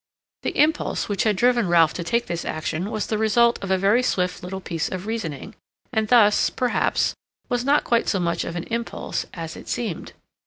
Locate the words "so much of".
8.09-8.55